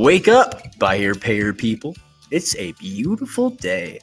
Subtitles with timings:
[0.00, 1.94] Wake up, buy here, payer people.
[2.30, 4.00] It's a beautiful day.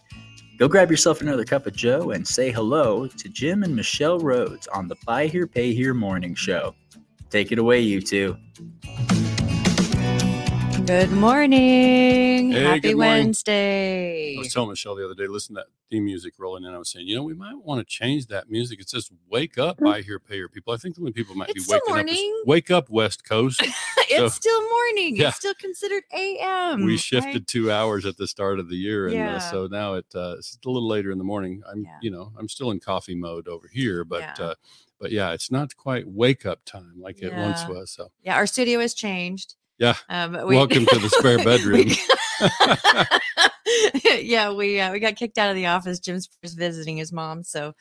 [0.60, 4.68] Go grab yourself another cup of Joe and say hello to Jim and Michelle Rhodes
[4.68, 6.76] on the Buy Here, Pay Here morning show.
[7.32, 8.38] Take it away, you two.
[10.88, 12.52] Good morning.
[12.52, 13.26] Hey, Happy good morning.
[13.26, 14.36] Wednesday.
[14.38, 16.73] I was telling Michelle the other day, listen to that theme music rolling in.
[16.73, 18.80] I was saying, you know, we might want to change that music.
[18.80, 21.50] It says "Wake up, I hear pay your people." I think the only people might
[21.50, 22.00] It's be still waking up.
[22.09, 22.44] is, morning.
[22.45, 23.62] Wake up, West Coast.
[23.98, 25.18] it's So- still morning.
[25.18, 25.28] Yeah.
[25.28, 26.86] It's still considered AM.
[26.86, 29.36] we shifted two hours at the start of the year, and Yeah.
[29.36, 31.64] uh, so now it, uh, it's a little later in the morning.
[31.69, 31.97] I'm, Yeah.
[32.02, 34.45] you know, I'm still in coffee mode over here, but, Yeah.
[34.45, 34.56] uh,
[35.02, 37.69] but yeah, it's not quite wake up time like it once Yeah.
[37.69, 37.92] was.
[37.92, 39.56] So Yeah, our studio has changed.
[39.80, 39.95] Yeah.
[40.09, 41.88] Um, we- welcome to the spare bedroom.
[44.22, 46.00] yeah, we uh, we got kicked out of the office.
[46.00, 47.73] Jim's first visiting his mom, so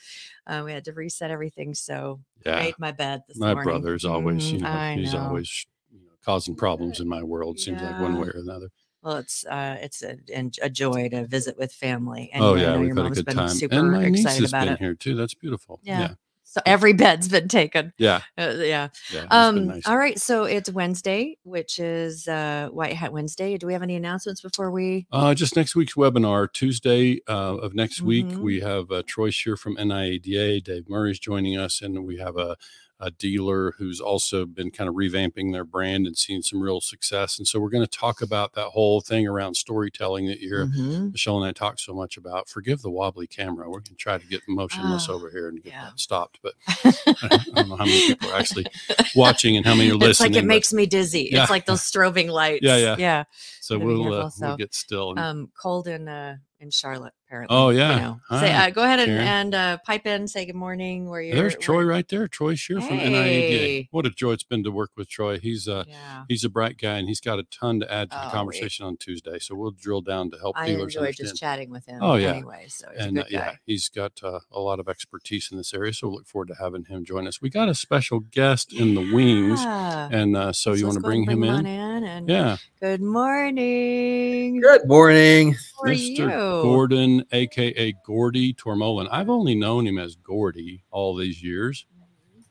[0.46, 1.74] uh, we had to reset everything.
[1.74, 3.64] So I made my bed this my morning.
[3.64, 5.20] brother's always, you Mhm, know, he's know.
[5.24, 7.58] always you know, causing problems in my world.
[7.58, 8.68] Seems like one way or another.
[9.02, 10.16] Well, it's uh, it's a,
[10.62, 12.30] a joy to visit with family.
[12.32, 14.50] And oh I yeah, we've had a good time, super and my niece excited has
[14.50, 14.78] about been it.
[14.80, 15.14] here too.
[15.14, 15.80] That's beautiful.
[15.82, 16.00] Yeah.
[16.00, 16.14] Yeah,
[16.48, 17.92] So every bed's been taken.
[17.98, 18.88] yeah, Uh, yeah.
[19.12, 19.26] yeah.
[19.30, 19.66] Um.
[19.66, 19.86] nice.
[19.86, 20.18] All right.
[20.18, 23.58] So it's Wednesday, which is uh, White Hat Wednesday.
[23.58, 25.06] Do we have any announcements before we?
[25.12, 28.38] Uh, just next week's webinar, Tuesday uh, of next week, Mhm.
[28.38, 30.62] we have uh, Troy Shear from NIADA.
[30.64, 32.56] Dave Murray's joining us, and we have a,
[32.98, 37.36] a dealer who's also been kind of revamping their brand and seeing some real success.
[37.38, 40.66] And so we're going to talk about that whole thing around storytelling that you hear
[40.66, 41.12] Mhm.
[41.12, 42.48] Michelle and I talk so much about.
[42.48, 43.66] Forgive the wobbly camera.
[43.68, 45.84] We're going to try to get motionless Oh, over here and get yeah.
[45.90, 46.38] that stopped.
[46.42, 48.66] But I don't know how many people are actually
[49.14, 50.10] watching and how many are listening.
[50.10, 51.28] It's like it but- makes me dizzy.
[51.30, 51.42] Yeah.
[51.42, 52.60] It's like those strobing lights.
[52.64, 52.76] yeah.
[52.78, 52.96] Yeah.
[52.98, 53.24] yeah.
[53.60, 55.10] so we'll, uh, we'll get still.
[55.10, 57.12] And, Um, cold in uh in Charlotte
[57.44, 57.56] apparently.
[57.56, 57.98] Oh, you yeah.
[58.30, 58.38] know.
[58.40, 60.26] Say, uh, go ahead and, and uh, pipe in.
[60.28, 61.08] Say good morning.
[61.08, 61.36] Where you're.
[61.36, 62.26] There's Troy where- right there.
[62.28, 63.10] Troy Shear from Hey.
[63.10, 63.88] NIADA.
[63.90, 65.38] What a joy it's been to work with Troy.
[65.38, 66.24] He's uh Yeah.
[66.28, 68.32] he's a bright guy and he's got a ton to add to Oh, the we-
[68.32, 69.38] conversation on Tuesday.
[69.38, 71.28] So we'll drill down to help I dealers enjoy understand.
[71.30, 71.98] just chatting with him.
[72.02, 72.30] Oh, yeah.
[72.32, 75.50] Anyway, so he's and a uh, good yeah, he's got uh, a lot of expertise
[75.50, 75.92] in this area.
[75.92, 77.40] So we'll look forward to having him join us.
[77.40, 80.08] We got a special guest in the wings, Yeah.
[80.10, 81.66] and uh, so you want to bring him on in?
[81.66, 82.04] in.
[82.04, 84.60] And Yeah, Good morning.
[84.60, 85.52] Good morning.
[85.52, 86.18] How are Mr.
[86.18, 86.26] you?
[86.28, 89.08] Gordon, aka Gordy Tormohlen.
[89.10, 91.86] I've only known him as Gordy all these years.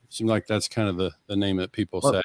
[0.09, 2.21] Seems like that's kind of the, the name that people Well, say.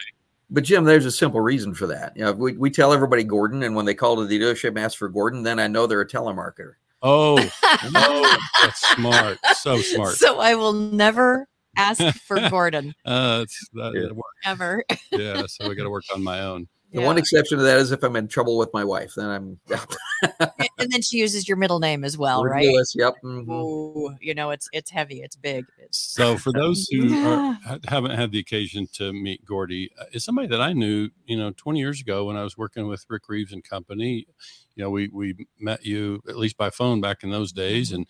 [0.50, 2.16] But Jim, there's a simple reason for that.
[2.16, 4.78] You know, we, we tell everybody Gordon, and when they call to the dealership and
[4.81, 6.72] ask for Gordon, then I know they're a telemarketer.
[7.03, 9.39] Oh, oh, that's smart.
[9.55, 10.16] So smart.
[10.16, 14.12] So I will never ask for Gordon Uh, it's, that, Yeah.
[14.12, 14.25] work.
[14.44, 14.84] ever.
[15.12, 16.69] Yeah, so we got to work on my own.
[16.93, 17.06] The Yeah.
[17.06, 19.61] one exception to that is if I'm in trouble with my wife, then I'm
[20.41, 22.67] and and then she uses your middle name as well, Gordon right?
[22.67, 23.15] Lewis, Yep.
[23.25, 23.49] mhm.
[23.49, 25.67] Ooh, you know it's it's heavy, it's big.
[25.78, 27.55] It's So for those who Yeah.
[27.69, 31.37] are, haven't had the occasion to meet Gordy, uh, is somebody that I knew, you
[31.37, 34.27] know, 20 years ago when I was working with Rick Reeves and Company.
[34.75, 38.05] You know, we we met you at least by phone back in those days, and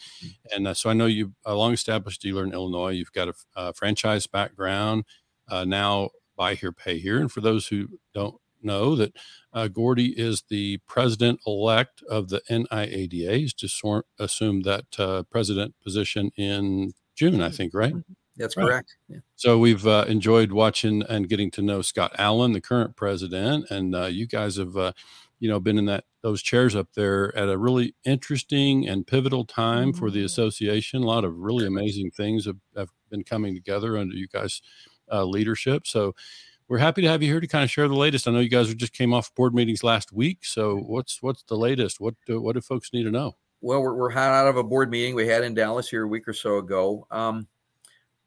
[0.54, 2.92] and uh, so I know you a long established dealer in Illinois.
[2.92, 5.04] You've got a franchise background,
[5.48, 7.18] uh, now buy here, pay here.
[7.20, 9.16] And for those who don't know that
[9.52, 13.36] uh, Gordy is the president elect of the NIADA.
[13.36, 17.94] He's just sworn, assumed that uh, president position in June, I think, right?
[18.36, 18.64] That's Right.
[18.66, 18.96] correct.
[19.08, 19.18] Yeah.
[19.36, 23.94] So we've uh, enjoyed watching and getting to know Scott Allen, the current president, and
[23.94, 24.92] uh, you guys have, uh,
[25.40, 29.44] you know, been in that those chairs up there at a really interesting and pivotal
[29.44, 30.26] time for the Mhm.
[30.26, 31.02] association.
[31.02, 34.60] A lot of really amazing things have, have been coming together under you guys'
[35.10, 35.86] uh, leadership.
[35.86, 36.14] So
[36.70, 38.28] we're happy to have you here to kind of share the latest.
[38.28, 40.44] I know you guys just came off board meetings last week.
[40.44, 42.00] So what's what's the latest?
[42.00, 43.36] What do, what do folks need to know?
[43.60, 46.08] Well, we're, we're hot out of a board meeting we had in Dallas here a
[46.08, 47.08] week or so ago.
[47.10, 47.48] Um,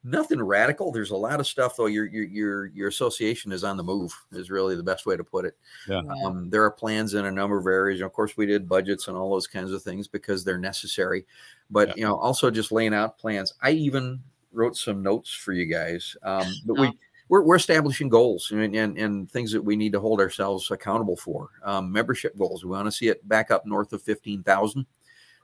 [0.04, 0.92] nothing radical.
[0.92, 1.86] There's a lot of stuff though.
[1.86, 4.14] Your your your your association is on the move.
[4.34, 5.56] Is really the best way to put it.
[5.88, 6.02] yeah.
[6.26, 8.02] Um, there are plans in a number of areas.
[8.02, 11.26] And of course, we did budgets and all those kinds of things because they're necessary.
[11.72, 11.94] But Yeah.
[11.96, 13.54] you know, also just laying out plans.
[13.62, 14.20] I even
[14.52, 16.18] wrote some notes for you guys.
[16.24, 16.82] Um, but Oh.
[16.82, 20.70] we we're, we're establishing goals and, and and things that we need to hold ourselves
[20.72, 21.50] accountable for.
[21.64, 22.64] Um, membership goals.
[22.64, 24.86] We want to see it back up north of fifteen thousand.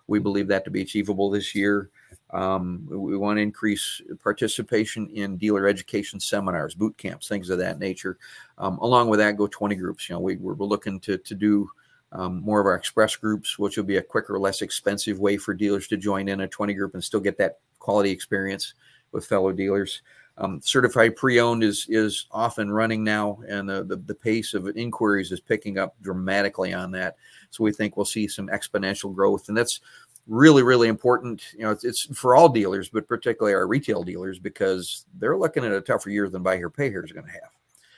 [0.08, 1.92] We believe that to be achievable this year.
[2.32, 7.78] Um, we, want to increase participation in dealer education seminars, boot camps, things of that
[7.78, 8.18] nature.
[8.58, 10.10] Um, along with that, go 20 groups.
[10.10, 11.70] You know, we, we're, we're looking to, to do
[12.12, 15.54] um, more of our express groups, which will be a quicker, less expensive way for
[15.54, 18.74] dealers to join in a 20 group and still get that quality experience
[19.12, 20.02] with fellow dealers.
[20.40, 24.68] Um, certified pre-owned is is off and running now, and the, the the pace of
[24.78, 27.18] inquiries is picking up dramatically on that.
[27.50, 29.82] So we think we'll see some exponential growth, and that's
[30.28, 31.44] really really important.
[31.54, 35.66] You know, it's, it's for all dealers, but particularly our retail dealers because they're looking
[35.66, 37.52] at a tougher year than buy here pay here is going to have.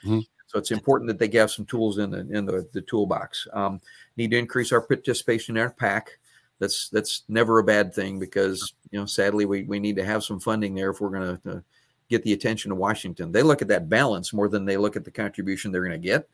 [0.04, 0.26] Mhm.
[0.48, 3.46] So it's important that they have some tools in the in the, the toolbox.
[3.52, 3.80] Um,
[4.16, 6.18] need to increase our participation in our PAC.
[6.58, 10.24] That's that's never a bad thing because you know sadly we, we need to have
[10.24, 11.64] some funding there if we're going to
[12.12, 13.32] get the attention of Washington.
[13.32, 16.08] They look at that balance more than they look at the contribution they're going to
[16.08, 16.28] get.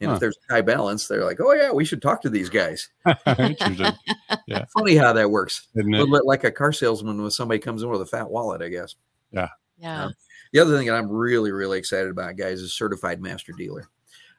[0.00, 0.14] And Huh.
[0.14, 2.88] if there's high balance, they're like, oh yeah, we should talk to these guys.
[3.26, 3.92] Interesting,
[4.76, 5.68] Funny how that works.
[5.74, 6.00] isn't A it?
[6.00, 8.68] little bit like a car salesman when somebody comes in with a fat wallet, I
[8.68, 8.94] guess.
[9.32, 9.48] Yeah.
[9.78, 10.08] Yeah.
[10.52, 13.88] The other thing that I'm really, really excited about, guys, is certified master dealer.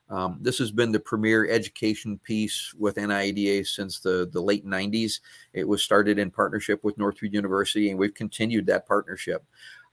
[0.10, 5.20] Um, this has been the premier education piece with NIADA since the, the late 90s.
[5.54, 9.44] It was started in partnership with Northwood University, and we've continued that partnership.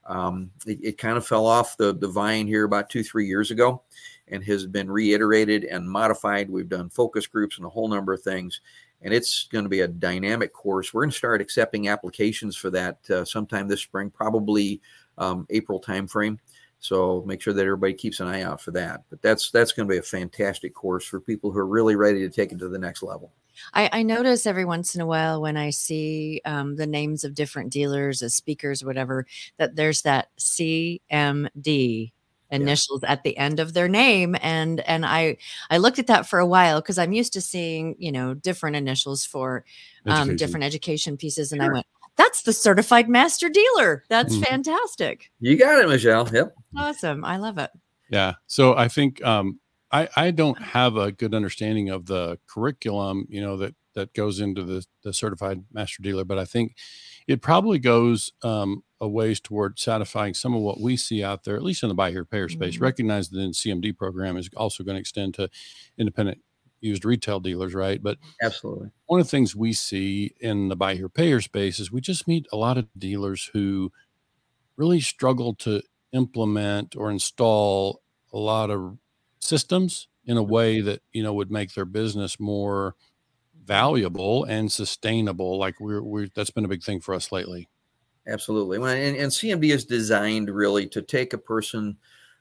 [0.07, 3.51] Um, it, it kind of fell off the, the vine here about two, three years
[3.51, 3.83] ago
[4.29, 6.49] and has been reiterated and modified.
[6.49, 8.61] We've done focus groups and a whole number of things,
[9.01, 10.93] and it's going to be a dynamic course.
[10.93, 14.81] We're going to start accepting applications for that uh, sometime this spring, probably
[15.17, 16.39] um, April timeframe.
[16.79, 19.03] So make sure that everybody keeps an eye out for that.
[19.09, 22.19] But that's that's going to be a fantastic course for people who are really ready
[22.19, 23.31] to take it to the next level.
[23.73, 27.33] I, I notice every once in a while when I see um, the names of
[27.33, 29.25] different dealers as speakers, whatever,
[29.57, 32.11] that there's that CMD
[32.49, 35.35] initials at the end of their name and and i
[35.69, 38.73] i looked at that for a while because i'm used to seeing you know different
[38.77, 39.65] initials for
[40.05, 40.35] um, Education.
[40.37, 44.45] different education pieces and i went that's the certified master dealer that's Mhm.
[44.45, 46.25] fantastic You got it, Michelle.
[46.31, 46.55] Yep.
[46.77, 47.69] awesome i love it
[48.09, 48.35] Yeah.
[48.47, 49.59] So I think um,
[49.91, 54.39] I I don't have a good understanding of the curriculum, you know, that that goes
[54.39, 56.75] into the the certified master dealer, but I think
[57.27, 61.55] it probably goes um, a ways toward satisfying some of what we see out there,
[61.55, 62.77] at least in the buy here payer space.
[62.77, 62.81] Mhm.
[62.81, 65.49] Recognize that the CMD program is also going to extend to
[65.97, 66.39] independent
[66.81, 68.01] used retail dealers, right?
[68.03, 68.91] But Absolutely.
[69.07, 72.27] one of the things we see in the buy here payer space is we just
[72.27, 73.91] meet a lot of dealers who
[74.77, 75.81] really struggle to
[76.13, 78.01] implement or install
[78.33, 78.97] a lot of
[79.39, 80.51] systems in a mm-hmm.
[80.51, 82.95] way that you know would make their business more
[83.65, 87.67] valuable and sustainable like we're, we're that's been a big thing for us lately
[88.27, 88.77] Absolutely.
[88.77, 91.97] Well, and, and CMD is designed really to take a person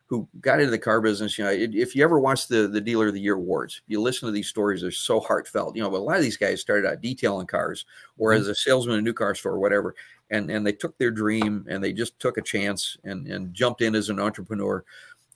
[0.07, 1.39] who got into the car business.
[1.39, 4.27] You know, if you ever watch the the Dealer of the Year awards, you listen
[4.27, 4.83] to these stories.
[4.83, 5.77] They're so heartfelt.
[5.77, 7.87] You know, but a lot of these guys started out detailing cars
[8.19, 8.41] or mm-hmm.
[8.41, 9.95] as a salesman in a new car store, or whatever,
[10.31, 13.81] and and they took their dream and they just took a chance and and jumped
[13.81, 14.85] in as an entrepreneur.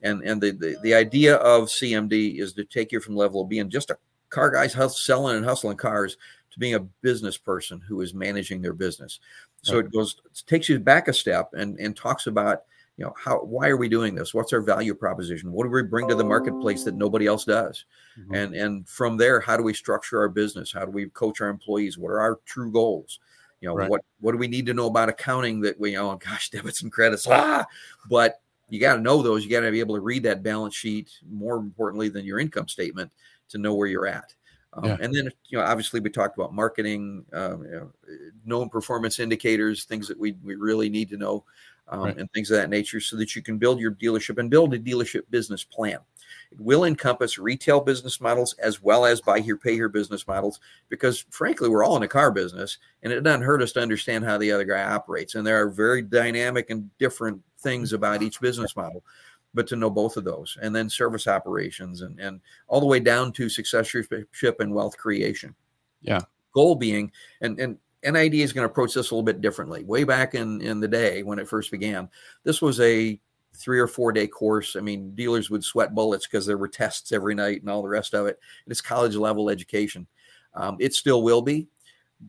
[0.03, 3.49] And and the the, the idea of CMD is to take you from level of
[3.49, 3.99] being just a
[4.31, 6.17] car guys hus- selling and hustling cars
[6.53, 9.21] to being a business person who is managing their business.
[9.63, 12.63] So it goes it takes you back a step and and talks about
[12.97, 14.33] you know how why are we doing this?
[14.33, 15.53] What's our value proposition?
[15.53, 17.85] What do we bring to the marketplace that nobody else does?
[18.33, 20.73] And and from there, how do we structure our business?
[20.73, 21.99] How do we coach our employees?
[21.99, 23.21] What are our true goals?
[23.61, 23.91] You know, Right.
[23.91, 26.91] what what do we need to know about accounting that we oh gosh, debits and
[26.93, 27.67] credits, ah,
[28.09, 29.45] but you got to know those.
[29.45, 31.11] You got to be able to read that balance sheet.
[31.29, 33.11] More importantly than your income statement,
[33.51, 34.35] to know where you're at.
[34.73, 34.97] Um, Yeah.
[35.01, 37.93] And then, you know, obviously we talked about marketing, um, you know,
[38.45, 41.45] known performance indicators, things that we, we really need to know,
[41.89, 42.17] um, Right.
[42.19, 44.79] and things of that nature so that you can build your dealership and build a
[44.79, 45.99] dealership business plan.
[46.53, 50.61] It will encompass retail business models as well as buy here, pay here business models,
[50.89, 54.25] because frankly, we're all in the car business and it doesn't hurt us to understand
[54.25, 55.35] how the other guy operates.
[55.35, 59.05] And there are very dynamic and different things about each business model
[59.55, 63.01] but to know both of those and then service operations and, and all the way
[63.01, 65.55] down to successorship and wealth creation.
[66.03, 66.21] Yeah.
[66.55, 69.85] Goal being, and, and NIADA is going to approach this a little bit differently.
[69.85, 72.09] Way back in, in the day when it first began,
[72.45, 73.21] this was a
[73.55, 74.77] three or four day course.
[74.77, 77.89] I mean, dealers would sweat bullets because there were tests every night and all the
[77.89, 78.39] rest of it.
[78.67, 80.07] It's college level education.
[80.55, 81.69] Um, it still will be.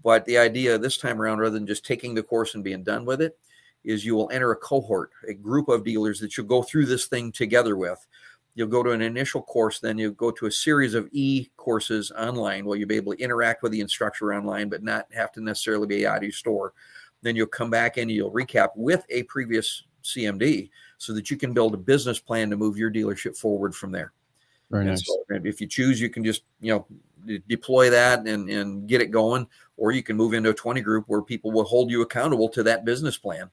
[0.04, 3.06] But the idea this time around, rather than just taking the course and being done
[3.06, 3.38] with it,
[3.84, 7.08] is you will enter a cohort, a group of dealers that you'll go through this
[7.08, 8.06] thing together with.
[8.54, 12.12] You'll go to an initial course, then you'll go to a series of e courses
[12.12, 15.42] online where you'll be able to interact with the instructor online, but not have to
[15.42, 16.74] necessarily be out of your store.
[17.22, 21.54] Then you'll come back and you'll recap with a previous CMD so that you can
[21.54, 24.12] build a business plan to move your dealership forward from there.
[24.70, 28.50] very And nice so if you choose, you can just you know deploy that and
[28.50, 29.48] and get it going,
[29.78, 32.64] or you can move into a 20 group where people will hold you accountable to
[32.64, 33.50] that business plan,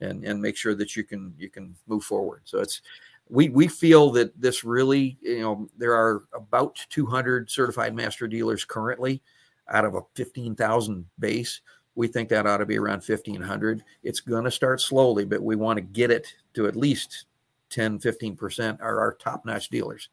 [0.00, 2.42] and and make sure that you can you can move forward.
[2.44, 2.82] So it's
[3.28, 8.64] we we feel that this really you know there are about 200 certified master dealers
[8.64, 9.22] currently
[9.70, 11.60] out of a 15,000 base.
[11.94, 13.84] We think that ought to be around 1,500.
[14.02, 17.26] It's going to start slowly, but we want to get it to at least
[17.70, 20.08] 10, 15% are our top notch dealers.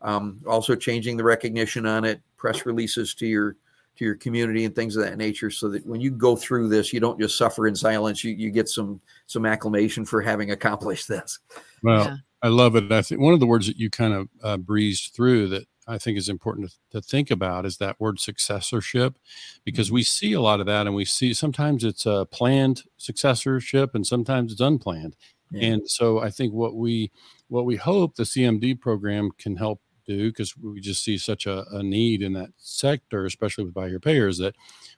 [0.00, 3.56] Um, also changing the recognition on it, press releases to your
[3.96, 6.92] to your community and things of that nature, so that when you go through this,
[6.92, 8.24] you don't just suffer in silence.
[8.24, 11.38] You you get some some acclamation for having accomplished this.
[11.82, 12.16] well Yeah.
[12.42, 12.90] I love it.
[12.90, 15.98] I think one of the words that you kind of uh, breezed through that I
[15.98, 19.16] think is important to, to, think about is that word successorship,
[19.64, 19.94] because mm-hmm.
[19.94, 24.06] we see a lot of that, and we see sometimes it's a planned successorship, and
[24.06, 25.16] sometimes it's unplanned.
[25.50, 25.72] Yeah.
[25.72, 27.12] And so I think what we
[27.48, 29.80] what we hope the CMD program can help
[30.16, 33.98] do, because we just see such a, a, need in that sector, especially with buyer
[33.98, 34.54] payers, that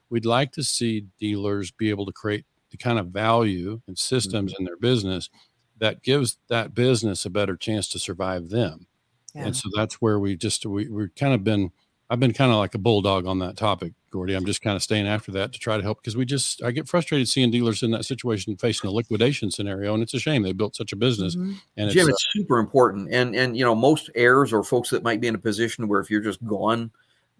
[0.09, 4.53] we'd like to see dealers be able to create the kind of value and systems
[4.53, 4.61] mm-hmm.
[4.61, 5.29] in their business
[5.77, 8.87] that gives that business a better chance to survive them.
[9.33, 9.47] Yeah.
[9.47, 11.71] And so that's where we just we we've kind of been
[12.09, 14.35] I've been kind of like a bulldog on that topic, Gordy.
[14.35, 16.69] I'm just kind of staying after that to try to help because we just I
[16.69, 20.43] get frustrated seeing dealers in that situation facing a liquidation scenario, and it's a shame
[20.43, 21.35] they built such a business.
[21.35, 21.53] Mm-hmm.
[21.77, 23.09] And Jim, it's, it's uh, super important.
[23.11, 25.99] And and you know most heirs or folks that might be in a position where
[25.99, 26.91] if you're just gone,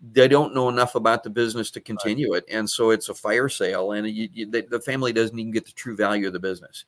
[0.01, 2.43] they don't know enough about the business to continue right.
[2.47, 5.51] it, and so it's a fire sale, and you, you, the, the family doesn't even
[5.51, 6.85] get the true value of the business.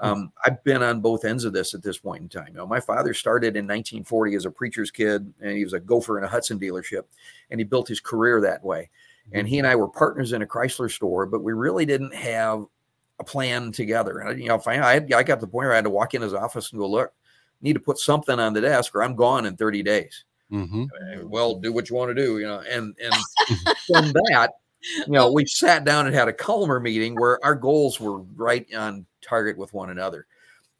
[0.00, 2.48] Um, I've been on both ends of this at this point in time.
[2.48, 5.80] You know, my father started in 1940 as a preacher's kid, and he was a
[5.80, 7.02] gopher in a Hudson dealership,
[7.50, 8.90] and he built his career that way.
[9.32, 12.64] And he and I were partners in a Chrysler store, but we really didn't have
[13.18, 14.20] a plan together.
[14.20, 15.90] And you know, finally, I, had, I got to the point where I had to
[15.90, 17.12] walk in his office and go, "Look,
[17.60, 21.28] need to put something on the desk, or I'm gone in 30 days." Mm-hmm.
[21.28, 22.60] Well, do what you want to do, you know.
[22.60, 23.14] And and
[23.86, 24.52] from that,
[25.06, 28.66] you know, we sat down and had a Calmer meeting where our goals were right
[28.74, 30.26] on target with one another.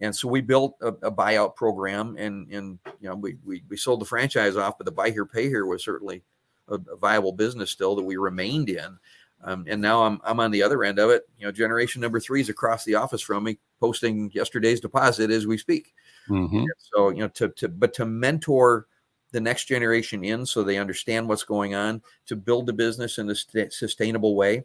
[0.01, 3.77] And so we built a, a buyout program and, and, you know, we, we, we
[3.77, 6.23] sold the franchise off, but the buy here, pay here was certainly
[6.69, 8.99] a, a viable business still that we remained in.
[9.43, 11.29] Um, and now I'm, I'm on the other end of it.
[11.39, 15.47] You know, generation number three is across the office from me posting yesterday's deposit as
[15.47, 15.95] we speak.
[16.29, 16.65] Mm-hmm.
[16.79, 18.87] So, you know, to, to, but to mentor
[19.31, 23.29] the next generation in so they understand what's going on to build the business in
[23.31, 24.65] a st- sustainable way.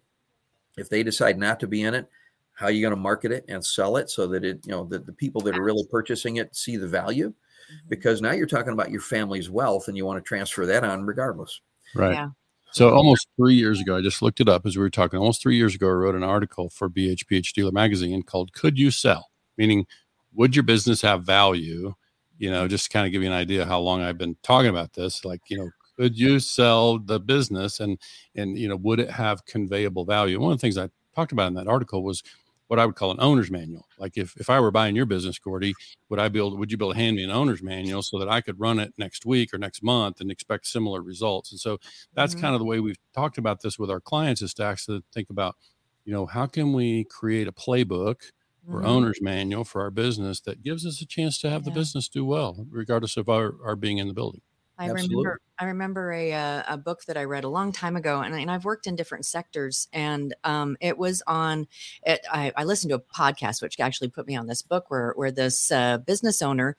[0.77, 2.09] If they decide not to be in it,
[2.63, 4.85] how are you going to market it and sell it so that it, you know,
[4.85, 7.27] that the people that are really purchasing it see the value?
[7.27, 7.89] Mm-hmm.
[7.89, 11.03] Because now you're talking about your family's wealth and you want to transfer that on
[11.03, 11.59] regardless.
[11.93, 12.13] Right.
[12.13, 12.29] Yeah.
[12.71, 15.19] So almost three years ago, I just looked it up as we were talking.
[15.19, 18.91] Almost three years ago, I wrote an article for BHPH Dealer Magazine called "Could You
[18.91, 19.85] Sell?" Meaning,
[20.33, 21.93] would your business have value?
[22.39, 24.69] You know, just to kind of give you an idea how long I've been talking
[24.69, 25.23] about this.
[25.25, 27.99] Like, you know, could you sell the business, and
[28.35, 30.39] and you know, would it have conveyable value?
[30.39, 32.23] One of the things I talked about in that article was
[32.73, 33.85] what I would call an owner's manual.
[33.99, 35.75] Like if, if I were buying your business, Gordy,
[36.09, 38.27] would I build, would you be able to hand me an owner's manual so that
[38.27, 41.51] I could run it next week or next month and expect similar results?
[41.51, 41.77] And so
[42.15, 42.41] that's mm-hmm.
[42.41, 45.29] kind of the way we've talked about this with our clients is to actually think
[45.29, 45.55] about,
[46.03, 48.31] you know, how can we create a playbook
[48.67, 48.87] or mm-hmm.
[48.87, 51.65] owner's manual for our business that gives us a chance to have yeah.
[51.65, 54.41] the business do well, regardless of our, our being in the building.
[54.79, 55.17] I Absolutely.
[55.17, 58.33] remember I remember a uh, a book that I read a long time ago, and,
[58.33, 61.67] and I've worked in different sectors, and um, it was on.
[62.05, 65.13] It, I, I, listened to a podcast which actually put me on this book where
[65.15, 66.75] where this uh, business owner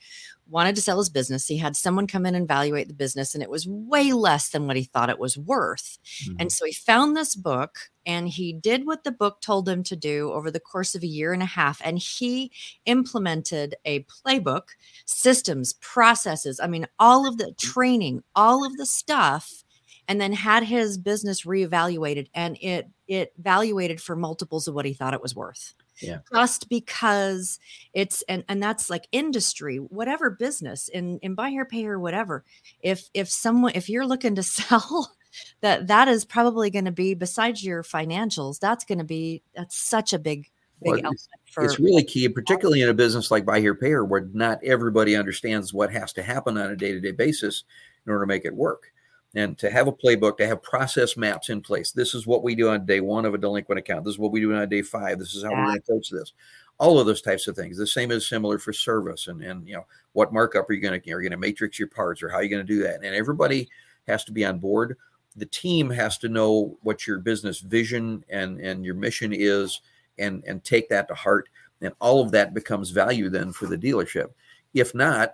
[0.48, 1.46] wanted to sell his business.
[1.46, 4.66] He had someone come in and evaluate the business, and it was way less than
[4.66, 5.98] what he thought it was worth.
[6.24, 6.36] Mm-hmm.
[6.40, 9.96] And so he found this book and he did what the book told him to
[9.96, 11.80] do over the course of a year and a half.
[11.84, 12.52] And he
[12.86, 14.68] implemented a playbook,
[15.06, 16.60] systems, processes.
[16.60, 19.64] I mean, all of the training, all of the stuff
[20.08, 24.94] and then had his business reevaluated and it it valuated for multiples of what he
[24.94, 25.74] thought it was worth.
[26.00, 26.18] Yeah.
[26.32, 27.58] Just because
[27.92, 32.44] it's and and that's like industry whatever business in in buy here pay here whatever
[32.80, 35.12] if if someone if you're looking to sell
[35.60, 39.76] that that is probably going to be besides your financials that's going to be that's
[39.76, 40.50] such a big
[40.82, 43.88] big well, it's, for, it's really key particularly in a business like buy here pay
[43.88, 47.62] here where not everybody understands what has to happen on a day-to-day basis
[48.06, 48.92] in order to make it work
[49.34, 51.92] and to have a playbook, to have process maps in place.
[51.92, 54.04] This is what we do on day one of a delinquent account.
[54.04, 55.18] This is what we do on day five.
[55.18, 55.58] This is how yeah.
[55.58, 56.32] we're going to approach this.
[56.78, 57.76] All of those types of things.
[57.76, 61.00] The same is similar for service, and and you know what markup are you going
[61.00, 62.82] to are you going to matrix your parts, or how are you going to do
[62.82, 62.96] that?
[62.96, 63.68] And everybody
[64.08, 64.96] has to be on board.
[65.36, 69.80] The team has to know what your business vision and and your mission is,
[70.18, 71.48] and and take that to heart.
[71.80, 74.30] And all of that becomes value then for the dealership.
[74.74, 75.32] If not,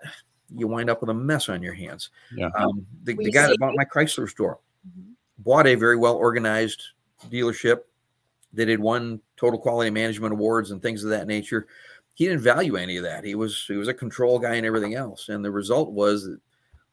[0.54, 2.10] you wind up with a mess on your hands.
[2.34, 2.50] Yeah.
[2.56, 5.12] Um, the, the guy that bought my Chrysler store mm-hmm.
[5.38, 6.82] bought a very well organized
[7.28, 7.80] dealership
[8.52, 11.66] that had won total quality management awards and things of that nature.
[12.14, 13.24] He didn't value any of that.
[13.24, 15.28] He was he was a control guy and everything else.
[15.28, 16.40] And the result was that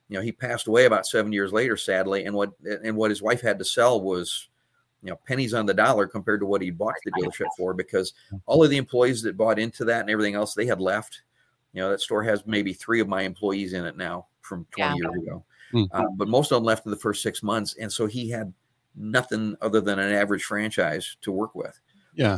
[0.09, 2.25] you know he passed away about seven years later, sadly.
[2.25, 4.47] And what and what his wife had to sell was
[5.01, 8.13] you know pennies on the dollar compared to what he bought the dealership for because
[8.45, 11.21] all of the employees that bought into that and everything else they had left
[11.73, 14.89] you know, that store has maybe three of my employees in it now from 20
[14.89, 14.95] yeah.
[14.95, 15.45] years ago.
[15.73, 15.95] Mm-hmm.
[15.95, 17.75] Uh, but most of them left in the first six months.
[17.79, 18.53] And so he had
[18.95, 21.79] nothing other than an average franchise to work with.
[22.13, 22.37] Yeah.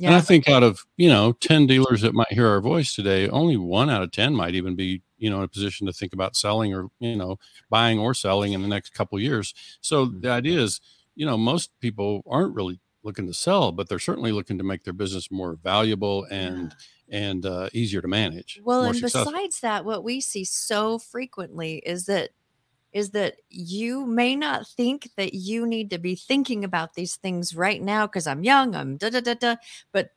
[0.00, 3.28] And I think out of, you know, 10 dealers that might hear our voice today,
[3.28, 6.12] only one out of 10 might even be, you know, in a position to think
[6.12, 7.38] about selling or, you know,
[7.68, 9.54] buying or selling in the next couple of years.
[9.80, 10.80] So the idea is,
[11.16, 14.84] you know, most people aren't really looking to sell, but they're certainly looking to make
[14.84, 16.76] their business more valuable and
[17.10, 18.60] and uh, easier to manage.
[18.62, 19.32] Well, and successful.
[19.32, 22.30] besides that, what we see so frequently is that
[22.92, 27.54] is that you may not think that you need to be thinking about these things
[27.54, 29.56] right now because I'm young, I'm da da da da,
[29.92, 30.10] but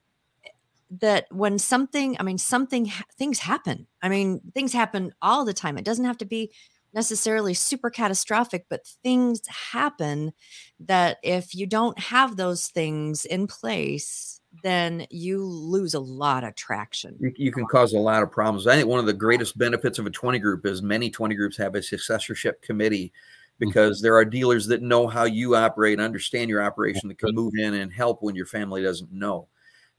[0.99, 3.87] that when something, I mean, something things happen.
[4.01, 5.77] I mean, things happen all the time.
[5.77, 6.51] It doesn't have to be
[6.93, 10.33] necessarily super catastrophic, but things happen
[10.79, 16.55] that if you don't have those things in place, then you lose a lot of
[16.55, 17.19] traction.
[17.19, 18.67] You, you can cause a lot of problems.
[18.67, 21.57] I think one of the greatest benefits of a 20 group is many 20 groups
[21.57, 23.13] have a successorship committee
[23.59, 27.53] because there are dealers that know how you operate, understand your operation, that can move
[27.55, 29.47] in and help when your family doesn't know.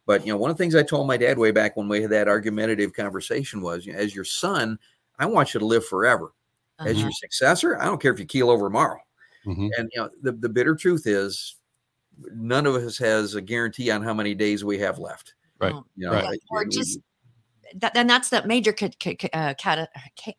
[0.06, 2.02] But you know, one of the things I told my dad way back when we
[2.02, 4.78] had that argumentative conversation was, you know, as your son,
[5.18, 6.32] I want you to live forever.
[6.84, 7.02] As Uh-huh.
[7.02, 9.00] your successor, I don't care if you keel over tomorrow.
[9.44, 9.76] Mhm.
[9.78, 11.56] And you know, the, the bitter truth is
[12.34, 15.34] none of us has a guarantee on how many days we have left.
[15.60, 15.72] Right.
[15.96, 16.24] You know, Right.
[16.24, 16.98] like, Or just
[17.76, 19.88] that, and that's that major ca- ca- ca- uh, cata-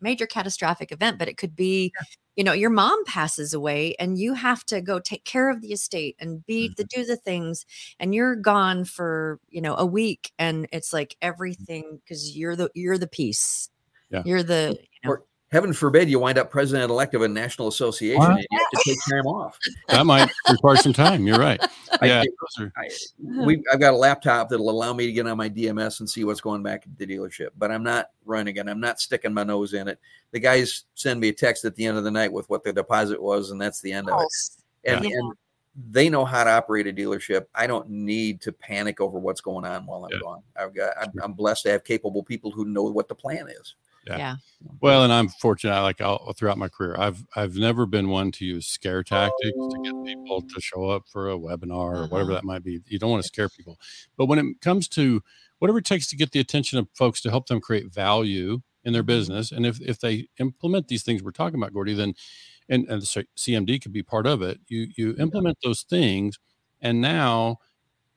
[0.02, 1.92] major catastrophic event but it could be
[2.36, 5.72] you know your mom passes away and you have to go take care of the
[5.74, 6.74] estate and be Mm-hmm.
[6.78, 7.66] the do the things
[8.00, 12.70] and you're gone for you know a week and it's like everything because you're the
[12.76, 13.70] you're the piece
[14.12, 14.22] Yeah.
[14.26, 15.24] you're the you know, Or-
[15.54, 18.32] heaven forbid you wind up president elect of a national association What?
[18.32, 19.58] and you have to take time off.
[19.88, 21.28] That might require some time.
[21.28, 21.64] You're right.
[22.02, 22.24] I- Yeah.
[22.24, 23.44] those are- I, uh-huh.
[23.46, 26.24] we, I've got a laptop that'll allow me to get on my DMS and see
[26.24, 28.68] what's going back at the dealership, but I'm not running it.
[28.68, 30.00] I'm not sticking my nose in it.
[30.32, 32.74] The guys send me a text at the end of the night with what the
[32.74, 34.92] deposit was, and that's the end of it.
[34.92, 35.12] And, Yeah.
[35.20, 35.34] and
[35.92, 37.46] they know how to operate a dealership.
[37.54, 40.20] I don't need to panic over what's going on while I'm Yeah.
[40.24, 40.42] gone.
[40.60, 43.76] I've got, I'm, I'm blessed to have capable people who know what the plan is.
[44.08, 44.18] Yeah.
[44.18, 44.36] yeah
[44.82, 45.74] Well, and I'm fortunate.
[45.74, 49.68] I Like all throughout my career, I've I've never been one to use scare tactics
[49.70, 52.34] to get people to show up for a webinar or whatever Uh-huh.
[52.34, 52.82] that might be.
[52.88, 53.80] You don't want to scare people,
[54.18, 55.22] but when it comes to
[55.60, 58.92] whatever it takes to get the attention of folks to help them create value in
[58.94, 62.14] their business, and if if they implement these things we're talking about, Gordy, then
[62.70, 64.60] and and so CMD could be part of it.
[64.68, 66.40] You you implement those things,
[66.82, 67.60] and now.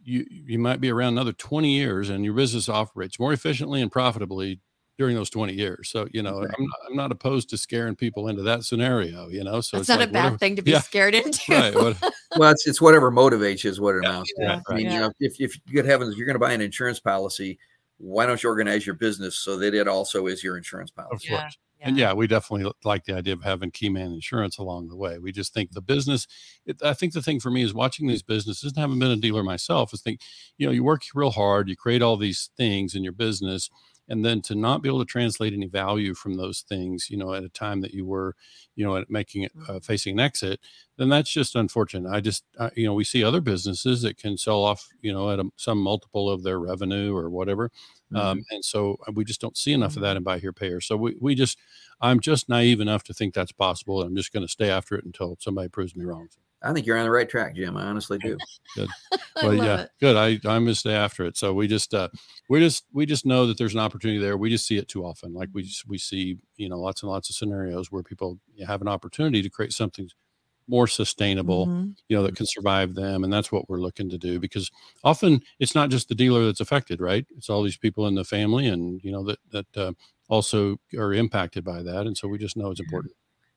[0.09, 3.91] You, you might be around another 20 years and your business operates more efficiently and
[3.91, 4.61] profitably
[4.99, 5.91] during those 20 years.
[5.91, 6.45] So, you know, mm-hmm.
[6.59, 9.83] I'm not, I'm not opposed to scaring people into that scenario, you know, so that's
[9.83, 10.81] it's not like a bad whatever- thing to be Yeah.
[10.81, 11.75] scared into Right.
[11.75, 11.97] What,
[12.39, 14.43] Well, it's, it's whatever motivates you is what it Yeah, amounts to.
[14.43, 14.95] yeah, I mean, right.
[14.95, 17.59] you know, if, if good heavens, you're going to buy an insurance policy,
[17.99, 21.29] why don't you organize your business so that it also is your insurance of policy?
[21.31, 21.59] Yeah, course.
[21.83, 25.19] And yeah, we definitely like the idea of having key man insurance along the way.
[25.19, 26.27] We just think the business,
[26.65, 29.17] it, I think the thing for me is watching these businesses and having been a
[29.17, 30.21] dealer myself is think,
[30.57, 33.69] you know, you work real hard, you create all these things in your business,
[34.09, 37.35] and then to not be able to translate any value from those things, you know,
[37.35, 38.35] at a time that you were,
[38.75, 40.61] you know, at making it uh, facing an exit,
[40.97, 42.11] then that's just unfortunate.
[42.11, 45.31] I just, uh, you know, we see other businesses that can sell off, you know,
[45.31, 47.71] at a, some multiple of their revenue or whatever.
[48.15, 50.81] Um, and so we just don't see enough of that in buy here, pay here.
[50.81, 51.59] So we, we just,
[52.01, 54.01] I'm just naive enough to think that's possible.
[54.01, 56.29] And I'm just going to stay after it until somebody proves me wrong.
[56.63, 57.77] I think you're on the right track, Jim.
[57.77, 58.39] I honestly do.
[58.77, 58.89] Good.
[59.43, 59.91] Well, yeah, it.
[60.01, 60.17] good.
[60.17, 61.37] I I'm gonna stay after it.
[61.37, 62.09] So we just uh
[62.49, 64.39] we just we just know that there's an opportunity there.
[64.39, 65.35] We just see it too often.
[65.35, 68.81] Like we just, we see you know lots and lots of scenarios where people have
[68.81, 70.09] an opportunity to create something
[70.69, 71.95] more sustainable Mhm.
[72.09, 74.71] you know that can survive them and that's what we're looking to do because
[75.05, 78.25] often it's not just the dealer that's affected right it's all these people in the
[78.25, 79.93] family and you know that that uh,
[80.29, 83.13] also are impacted by that and so we just know it's important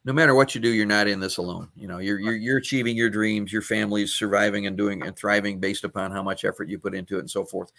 [0.09, 1.69] No matter what you do, you're not in this alone.
[1.75, 3.53] You know, you're you're, you're achieving your dreams.
[3.53, 7.17] Your family's surviving and doing and thriving based upon how much effort you put into
[7.17, 7.71] it and so forth.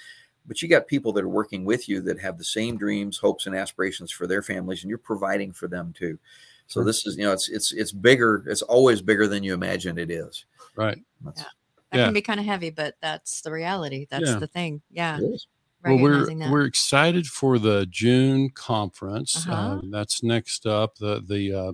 [0.47, 3.47] But you got people that are working with you that have the same dreams, hopes,
[3.47, 6.21] and aspirations for their families, and you're providing for them too.
[6.69, 8.45] So this is, you know, it's it's it's bigger.
[8.47, 10.45] It's always bigger than you imagined it is.
[10.77, 12.05] right That's, That Yeah.
[12.05, 14.07] can be kind of heavy, but that's the reality.
[14.09, 14.39] That's Yeah.
[14.39, 14.83] the thing.
[14.93, 15.19] Yeah.
[15.85, 16.51] well we're that.
[16.53, 19.79] we're excited for the june conference Uh-huh.
[19.79, 21.73] uh, that's next up the the uh,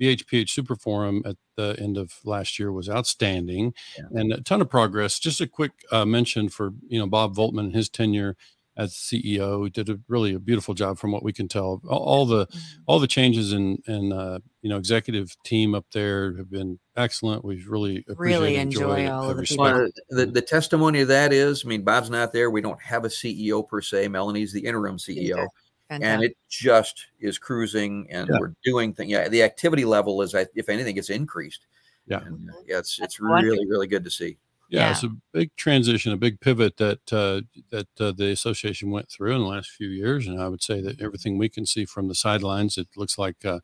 [0.00, 4.04] BHPH Super Forum at the end of last year was outstanding Yeah.
[4.20, 5.18] and a ton of progress.
[5.18, 8.36] Just a quick uh, mention for you know Bob Voltman and his tenure
[8.76, 9.64] as CEO.
[9.64, 11.82] He did a really a beautiful job from what we can tell.
[11.88, 12.60] All, all the Mhm.
[12.86, 17.44] all the changes in in uh, you know executive team up there have been excellent.
[17.44, 19.64] We've really Really appreciate enjoy it all of the people.
[19.64, 22.50] Well, the, the testimony of that is, I mean, Bob's not there.
[22.50, 24.08] We don't have a CEO per se.
[24.08, 25.40] Melanie's the interim CEO.
[25.40, 25.48] and
[25.90, 26.30] Fantastic.
[26.30, 28.38] it just is cruising and Yeah.
[28.40, 31.66] we're doing things yeah the activity level is if anything it's increased
[32.06, 32.22] Yeah.
[32.24, 33.42] and, uh, yeah it's it's That's wonderful.
[33.58, 34.38] really really good to see
[34.70, 34.90] Yeah, Yeah.
[34.92, 39.34] it's a big transition, a big pivot that uh, that uh, the association went through
[39.34, 42.06] in the last few years, and I would say that everything we can see from
[42.06, 43.58] the sidelines, it looks like uh,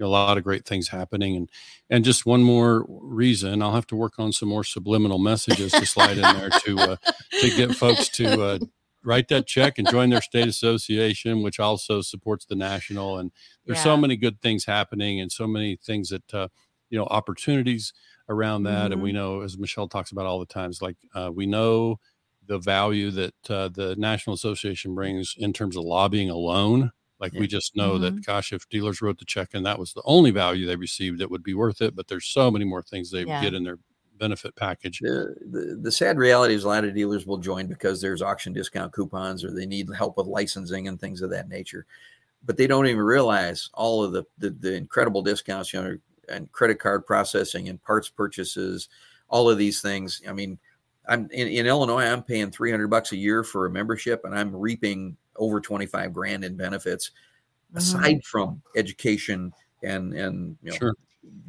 [0.00, 1.34] a lot of great things happening.
[1.36, 1.50] And
[1.88, 5.86] and just one more reason, I'll have to work on some more subliminal messages to
[5.86, 6.96] slide in there to uh,
[7.40, 8.58] to get folks to uh,
[9.04, 13.18] write that check and join their state association, which also supports the national.
[13.18, 13.32] And
[13.64, 16.48] there's so many good things happening, and so many things that uh,
[16.90, 17.92] you know opportunities
[18.28, 18.92] around that.
[18.92, 21.98] And we know, as Michelle talks about all the times, like uh, we know
[22.46, 26.92] the value that uh, the National Association brings in terms of lobbying alone.
[27.20, 27.40] Like Yeah.
[27.40, 30.30] we just know that, gosh, if dealers wrote the check and that was the only
[30.30, 31.94] value they received, it would be worth it.
[31.94, 33.40] But there's so many more things they Yeah.
[33.42, 33.78] get in their
[34.20, 35.00] benefit package.
[35.00, 38.52] The, the the sad reality is a lot of dealers will join because there's auction
[38.52, 41.86] discount coupons or they need help with licensing and things of that nature,
[42.44, 45.96] but they don't even realize all of the the, the incredible discounts, you know,
[46.28, 48.88] and credit card processing and parts purchases,
[49.28, 50.22] all of these things.
[50.28, 50.58] I mean,
[51.08, 54.54] I'm in, in Illinois, I'm paying 300 bucks a year for a membership, and I'm
[54.54, 57.12] reaping over 25 grand in benefits,
[57.72, 57.76] Mhm.
[57.78, 59.52] aside from education
[59.82, 60.94] and and you know Sure.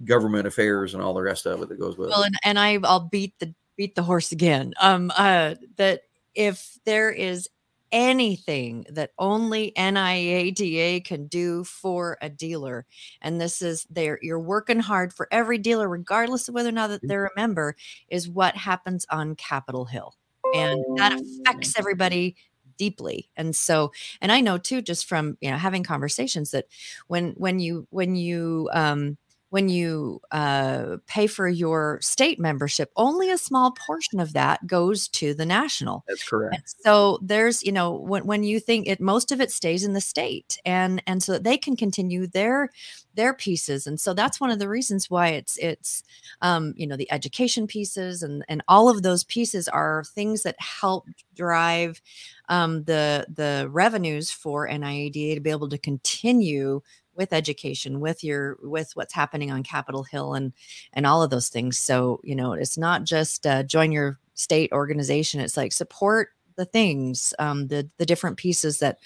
[0.03, 2.27] Government affairs and all the rest of it that goes with Well, it.
[2.27, 4.73] and, and I, I'll beat the beat the horse again.
[4.79, 6.01] Um, uh, that
[6.35, 7.49] if there is
[7.91, 12.85] anything that only NIADA can do for a dealer,
[13.21, 16.87] and this is there, you're working hard for every dealer, regardless of whether or not
[16.87, 17.75] that they're a member,
[18.09, 20.15] is what happens on Capitol Hill,
[20.55, 22.35] and that affects everybody
[22.77, 26.65] deeply and so and i know too just from you know having conversations that
[27.07, 29.17] when when you when you um
[29.51, 35.09] when you uh, pay for your state membership, only a small portion of that goes
[35.09, 36.05] to the national.
[36.07, 36.55] That's correct.
[36.55, 39.91] And so there's, you know, when, when you think it, most of it stays in
[39.91, 42.69] the state, and and so that they can continue their
[43.13, 46.01] their pieces, and so that's one of the reasons why it's it's,
[46.41, 50.55] um, you know, the education pieces and and all of those pieces are things that
[50.59, 52.01] help drive
[52.47, 56.81] um, the the revenues for NIADA to be able to continue
[57.15, 60.53] with education with your with what's happening on capitol hill and
[60.93, 64.71] and all of those things so you know it's not just uh, join your state
[64.71, 68.97] organization it's like support the things um the the different pieces that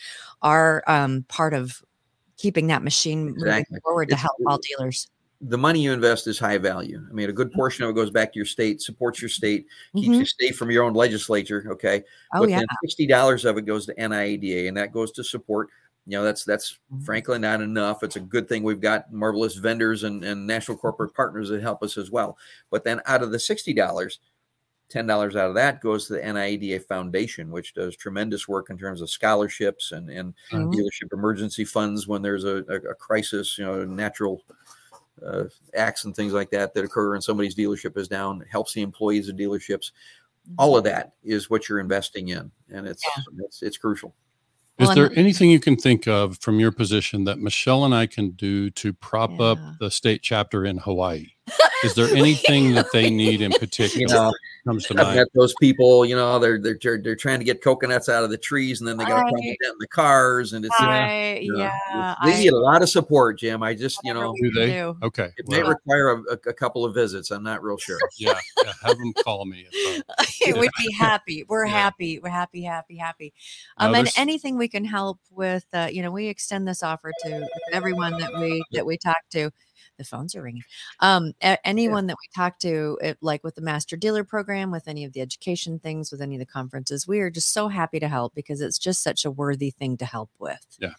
[0.41, 1.83] are um part of
[2.37, 3.65] keeping that machine Exactly.
[3.71, 5.07] moving forward to help all dealers
[5.41, 7.05] the money you invest is high value.
[7.09, 9.67] I mean, a good portion of it goes back to your state, supports your state,
[9.93, 10.19] keeps Mhm.
[10.19, 11.65] your state from your own legislature.
[11.71, 12.03] Okay.
[12.33, 15.23] oh but yeah then sixty dollars of it goes to NIADA, and that goes to
[15.25, 15.69] support.
[16.05, 17.03] You know, that's that's Mhm.
[17.05, 18.03] frankly not enough.
[18.03, 21.81] It's a good thing we've got marvelous vendors and, and national corporate partners that help
[21.83, 22.37] us as well.
[22.69, 24.19] But then out of the sixty dollars,
[24.89, 28.77] ten dollars out of that goes to the NIADA Foundation, which does tremendous work in
[28.77, 30.71] terms of scholarships and and Mhm.
[30.73, 34.43] dealership emergency funds when there's a, a, a crisis, you know, natural
[35.25, 38.41] uh, acts and things like that that occur and somebody's dealership is down.
[38.41, 39.91] It helps the employees of dealerships
[40.59, 43.03] all of that is what you're investing in and it's
[43.39, 44.13] it's, it's crucial
[44.77, 48.07] Is Well, there anything you can think of from your position that Michelle and I
[48.07, 51.34] can do to prop up the state chapter in Hawaii?
[51.83, 54.33] Is there anything that they need in particular you know that
[54.65, 55.17] comes to i've mind?
[55.17, 58.29] met those people you know they're they're they're, they're trying to get coconuts out of
[58.31, 59.55] the trees and then they got to pump Right.
[59.59, 62.81] it in the cars and it's I, you know, yeah they I- need a lot
[62.81, 64.67] of support jim i just you know Do they?
[64.71, 64.97] do.
[65.03, 65.29] Okay.
[65.37, 68.71] it may require a, a, a couple of visits i'm not real sure yeah, yeah.
[68.83, 69.67] Have them call me.
[70.41, 71.43] If, We'd be happy.
[71.47, 71.71] We're Yeah.
[71.71, 72.19] happy.
[72.19, 73.33] We're happy, happy, happy.
[73.79, 77.11] Now Um, and anything we can help with, uh, you know, we extend this offer
[77.23, 79.49] to everyone that we that we talk to.
[79.97, 80.63] The phones are ringing.
[80.99, 84.87] Um, a- anyone that we talk to, it, like with the master dealer program, with
[84.87, 87.99] any of the education things, with any of the conferences, we are just so happy
[87.99, 90.65] to help because it's just such a worthy thing to help with.
[90.79, 90.93] Yeah.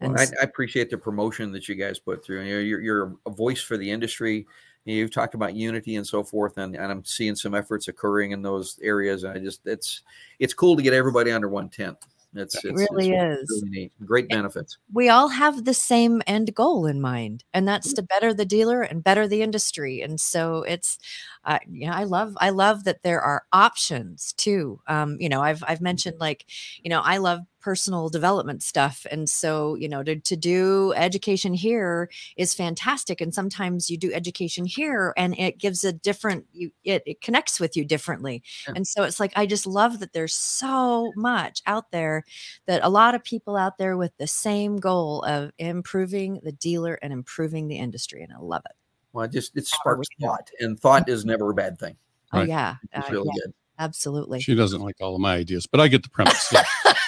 [0.00, 2.42] And Well, I, I appreciate the promotion that you guys put through.
[2.42, 4.46] You know, you're, you're a voice for the industry.
[4.84, 8.42] You've talked about unity and so forth, and, and I'm seeing some efforts occurring in
[8.42, 9.24] those areas.
[9.24, 10.02] And I just it's
[10.38, 11.96] it's cool to get everybody under one tent.
[12.34, 13.50] It's, It it's really it's is.
[13.50, 13.92] really neat.
[14.04, 14.76] Great benefits.
[14.92, 18.82] we all have the same end goal in mind and that's to better the dealer
[18.82, 20.98] and better the industry and so it's
[21.44, 25.42] uh, you know i love i love that there are options too um, you know
[25.42, 26.46] i've i've mentioned like
[26.82, 31.54] you know i love personal development stuff and so you know to, to do education
[31.54, 36.70] here is fantastic and sometimes you do education here and it gives a different you
[36.84, 38.74] it, it connects with you differently Yeah.
[38.76, 42.24] and so it's like i just love that there's so much out there
[42.66, 46.98] that a lot of people out there with the same goal of improving the dealer
[47.00, 48.76] and improving the industry and i love it
[49.14, 51.96] Well, it just it sparks thought, and thought is never a bad thing.
[52.34, 53.54] oh yeah, It's uh, really yeah, good.
[53.78, 56.52] Absolutely she doesn't like all of my ideas, but I get the premise.
[56.52, 56.62] Yeah.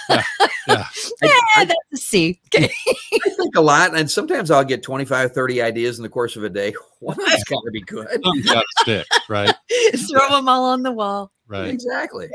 [0.09, 0.23] yeah.
[0.69, 0.85] yeah.
[1.23, 2.71] I, I, that's a c okay
[3.15, 6.45] I think a lot, and sometimes I'll get 25, 30 ideas in the course of
[6.45, 6.75] a day.
[7.03, 8.09] Well, that's got to be good.
[8.47, 9.55] Got stick, right?
[10.11, 11.69] throw them all on the wall Right.
[11.69, 12.29] Exactly.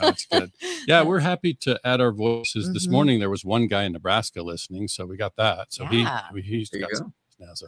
[0.00, 0.50] That's good.
[0.86, 2.72] Yeah, we're happy to add our voices.
[2.72, 2.90] This Mhm.
[2.90, 5.72] morning there was one guy in Nebraska listening, so we got that.
[5.72, 6.22] So Yeah.
[6.34, 6.98] he he's got go.
[6.98, 7.54] some now.
[7.54, 7.66] So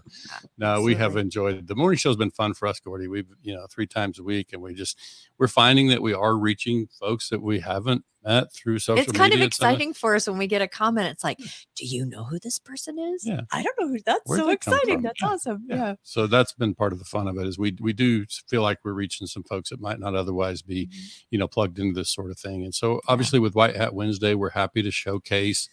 [0.58, 3.08] no, we have enjoyed the morning show's been fun for us, Gordy.
[3.08, 4.98] We've you know three times a week, and we just
[5.38, 9.34] we're finding that we are reaching folks that we haven't met through social it's kind
[9.34, 11.08] of exciting for us when we get a comment.
[11.08, 11.36] It's like,
[11.76, 13.26] do you know who this person is?
[13.26, 13.42] Yeah.
[13.52, 15.02] I don't know who that's Where'd so that exciting.
[15.02, 15.28] That's Yeah.
[15.28, 15.64] awesome.
[15.68, 15.76] Yeah.
[15.76, 15.94] Yeah.
[16.04, 18.78] So that's been part of the fun of it is we we do feel like
[18.82, 21.00] we're reaching some folks that might not otherwise be Mm-hmm.
[21.32, 22.64] you know plugged into this sort of thing.
[22.64, 25.68] And so obviously with White Hat Wednesday, we're happy to showcase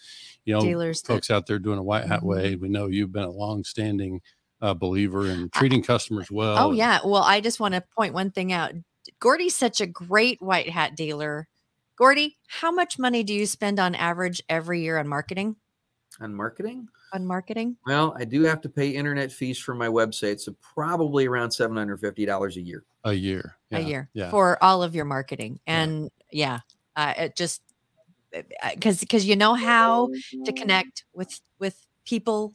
[0.46, 2.26] you know Dealers that- folks out there doing a white hat Mhm.
[2.28, 2.56] way.
[2.56, 4.22] We know you've been a long-standing
[4.62, 6.56] uh, believer in treating customers well.
[6.58, 7.00] Oh and- yeah.
[7.04, 8.74] Well, I just want to point one thing out.
[9.20, 11.48] Gordy's such a great white hat dealer.
[11.96, 15.56] Gordy, how much money do you spend on average every year on marketing?
[16.20, 17.78] On marketing, On marketing?
[17.88, 21.78] well, I do have to pay internet fees for my website, so probably around seven
[21.78, 22.84] hundred fifty dollars a year.
[23.04, 23.56] a year.
[23.72, 24.30] a year Yeah.
[24.30, 25.60] for all of your marketing.
[25.66, 25.82] Yeah.
[25.84, 26.60] And yeah,
[26.96, 27.62] uh, it just
[28.34, 30.56] Eh, eh, because because you know how to mm.
[30.56, 32.54] connect with with people,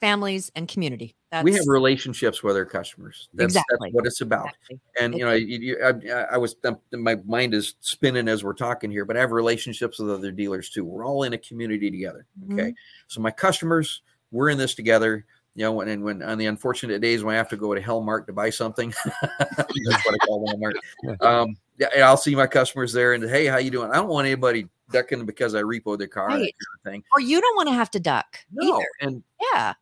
[0.00, 1.14] families, and community.
[1.30, 3.30] That's we have relationships with our customers.
[3.32, 3.76] That's, Exactly.
[3.80, 4.50] that's what it's about.
[4.68, 4.80] exactly.
[5.00, 6.56] And you know, you, you, I, I was
[6.92, 10.68] my mind is spinning as we're talking here, but I have relationships with other dealers
[10.68, 10.84] too.
[10.84, 12.26] We're all in a community together.
[12.52, 12.70] Okay, mm-hmm.
[13.06, 15.24] so my customers, we're in this together.
[15.54, 17.80] You know, when and when on the unfortunate days when I have to go to
[17.80, 20.74] Hellmart to buy something, that's what I call Walmart.
[21.20, 23.90] Um, yeah, and I'll see my customers there and hey, how you doing?
[23.90, 26.54] I don't want anybody ducking because I repoed their car, that Right.
[26.54, 27.04] kind of thing.
[27.14, 28.86] Or you don't want to have to duck No, either.
[29.00, 29.22] and
[29.54, 29.74] Yeah.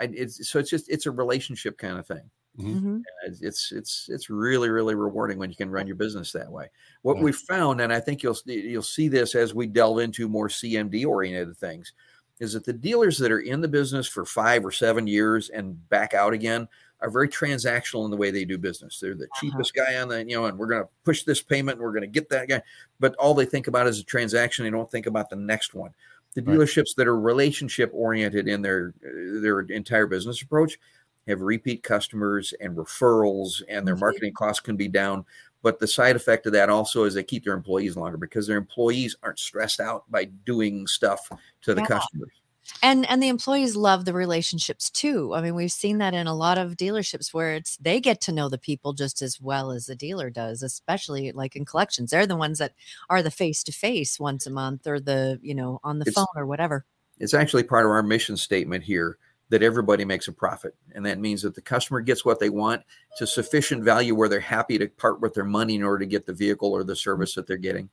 [0.00, 2.30] I, it's so it's just it's a relationship kind of thing.
[2.58, 3.02] Mhm.
[3.26, 6.68] It's- it's it's it's really really rewarding when you can run your business that way.
[7.02, 7.22] What Yeah.
[7.24, 11.04] we found, and I think you'll you'll see this as we delve into more CMD
[11.06, 11.92] oriented things,
[12.38, 15.88] is that the dealers that are in the business for five or seven years and
[15.90, 16.66] back out again
[17.02, 18.98] are very transactional in the way they do business.
[19.00, 19.40] They're the Uh-huh.
[19.40, 21.92] cheapest guy on the you know, and we're going to push this payment, and we're
[21.92, 22.62] going to get that guy.
[22.98, 24.64] But all they think about is a transaction.
[24.64, 25.92] They don't think about the next one.
[26.34, 26.58] The Right.
[26.58, 30.78] dealerships that are relationship oriented in their their entire business approach
[31.26, 35.24] have repeat customers and referrals and their marketing costs can be down
[35.62, 38.56] but the side effect of that also is they keep their employees longer because their
[38.56, 41.30] employees aren't stressed out by doing stuff
[41.62, 41.86] to the Yeah.
[41.88, 42.39] customers
[42.82, 45.34] And and the employees love the relationships too.
[45.34, 48.32] I mean, we've seen that in a lot of dealerships where it's they get to
[48.32, 52.10] know the people just as well as the dealer does, especially like in collections.
[52.10, 52.72] They're the ones that
[53.08, 56.14] are the face to face once a month or the, you know, on the It's-
[56.14, 56.84] phone or whatever.
[57.18, 59.18] it's actually part of our mission statement here
[59.50, 62.82] that everybody makes a profit and that means that the customer gets what they want
[63.18, 66.24] to sufficient value where they're happy to part with their money in order to get
[66.24, 67.02] the vehicle or the mm.
[67.02, 67.90] service that they're getting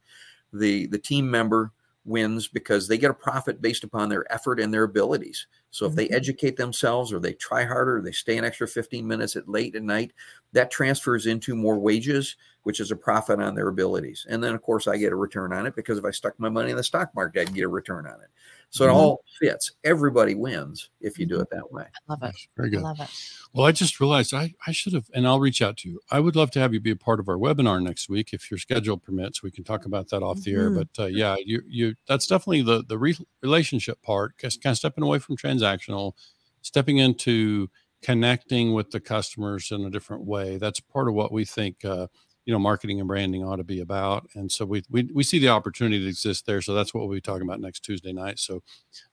[0.54, 1.72] the the team member
[2.08, 5.48] wins because they get a profit based upon their effort and their abilities.
[5.72, 6.18] So if they Mhm.
[6.18, 9.84] educate themselves or they try harder they stay an extra 15 minutes at late at
[9.84, 10.14] night
[10.54, 14.26] that transfers into more wages which is a profit on their abilities.
[14.30, 16.50] And then of course i get a return on it because if i stuck my
[16.50, 18.30] money in the stock market i'd get a return on it
[18.70, 18.90] so Mhm.
[18.90, 19.72] it all fits.
[19.84, 21.84] Everybody wins if you do it that way.
[21.84, 22.26] I love it.
[22.36, 22.82] Yes, very I good.
[22.82, 23.10] love it.
[23.54, 26.00] Well, I just realized I, I should have, and I'll reach out to you.
[26.12, 28.52] I would love to have you be a part of our webinar next week if
[28.52, 29.42] your schedule permits.
[29.42, 30.70] We can talk about that off the air.
[30.70, 30.76] Mhm.
[30.76, 34.38] But uh, yeah, you you that's definitely the the re- relationship part.
[34.38, 36.14] Kind of stepping away from transactional,
[36.62, 37.70] stepping into
[38.02, 40.58] connecting with the customers in a different way.
[40.58, 41.84] That's part of what we think.
[41.84, 42.08] Uh,
[42.48, 45.38] you know, marketing and branding ought to be about, and so we we, we see
[45.38, 46.62] the opportunity that exists there.
[46.62, 48.40] So that's what we'll be talking about next Tuesday night.
[48.40, 48.64] So,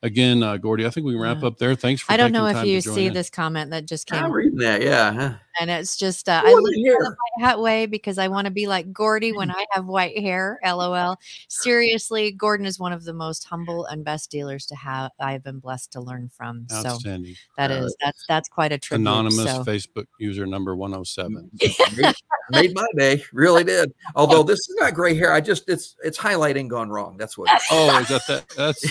[0.04, 1.48] again, uh, Gordy, I think we can wrap Yeah.
[1.48, 1.74] up there.
[1.74, 2.12] Thanks for.
[2.12, 3.12] I don't know if you see in.
[3.12, 4.82] this comment that just came I'm reading that.
[4.82, 5.38] Yeah.
[5.56, 5.62] Huh?
[5.62, 6.98] and it's just uh, I was live it in here?
[6.98, 10.58] the hat way because I want to be like Gordy when I have white hair.
[10.64, 11.16] LOL.
[11.48, 15.10] Seriously, Gordon is one of the most humble and best dealers to have.
[15.20, 16.66] I've been blessed to learn from.
[16.68, 17.36] So Outstanding.
[17.56, 19.08] that Uh, is that's that's quite a tribute.
[19.08, 19.64] Anonymous so.
[19.64, 21.50] Facebook user number 107.
[21.96, 22.14] made,
[22.50, 23.22] made my day.
[23.32, 23.92] Really did.
[24.14, 25.32] Although this is not gray hair.
[25.32, 27.16] I just it's it's highlighting gone wrong.
[27.16, 27.48] That's what.
[27.70, 28.48] Oh, is that that?
[28.56, 28.84] That's,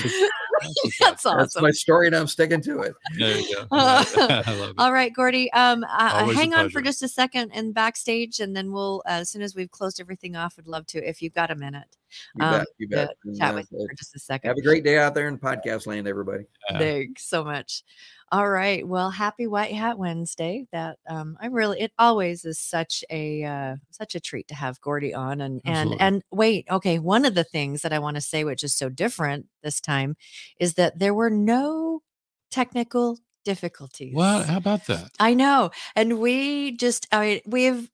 [0.63, 1.63] that's, That's That's awesome.
[1.63, 2.93] my story, and I'm sticking to it.
[3.17, 3.67] there you go.
[3.71, 4.75] I love it.
[4.77, 5.51] All right, Gordy.
[5.53, 9.29] Um, uh, hang on for just a second and backstage, and then we'll, uh, as
[9.29, 11.97] soon as we've closed everything off, would love to, if you've got a minute,
[12.35, 12.67] You Um, bet.
[12.77, 13.17] You bet.
[13.23, 14.49] And, chat uh, with you for just a second.
[14.49, 16.45] have a great day out there in podcast land, everybody.
[16.69, 16.79] Yeah.
[16.79, 17.83] Thanks so much.
[18.31, 18.87] All right.
[18.87, 20.65] Well, happy White Hat Wednesday.
[20.71, 24.81] That um I really it always is such a uh such a treat to have
[24.81, 25.99] Gordy on and and Absolutely.
[25.99, 28.89] and wait, okay, one of the things that I want to say which is so
[28.89, 30.15] different this time
[30.59, 32.01] is that there were no
[32.49, 34.15] technical difficulties.
[34.15, 34.45] What?
[34.47, 35.11] How about that?
[35.19, 35.71] I know.
[35.95, 37.89] And we just, I mean, we've,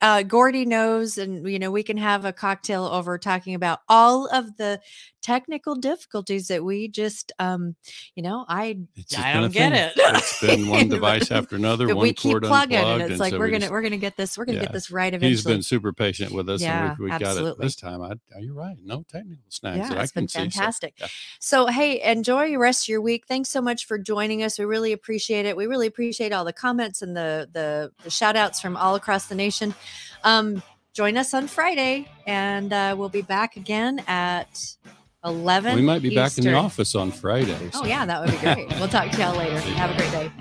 [0.00, 4.26] uh, Gordy knows, and you know, we can have a cocktail over talking about all
[4.28, 4.80] of the
[5.22, 7.74] technical difficulties that we just um
[8.14, 8.76] you know i
[9.18, 9.92] I don't get it.
[9.96, 11.86] It's been one device after another.
[11.88, 14.16] one we keep plugging and it's like so we're we gonna just- we're gonna get
[14.16, 14.64] this we're gonna Yeah.
[14.64, 17.36] get this right eventually He's been super patient with us, Yeah, and we, we got
[17.36, 18.02] it this time.
[18.02, 18.76] I, you're right.
[18.84, 20.34] No technical snags yeah that I it's can been see.
[20.34, 21.06] so, fantastic yeah.
[21.40, 24.64] so hey enjoy the rest of your week thanks so much for joining us we
[24.64, 28.60] really appreciate it we really appreciate all the comments and the the, the shout outs
[28.60, 29.74] from all across the nation
[30.24, 30.62] um
[30.94, 34.74] join us on friday and uh, we'll be back again at
[35.24, 37.70] 11 we might be back in the office on Friday.
[37.74, 38.68] oh yeah that would be great.
[38.78, 39.58] We'll talk to y'all later.
[39.60, 40.32] Have a great day